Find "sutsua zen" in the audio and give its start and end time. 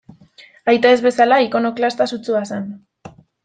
2.15-2.69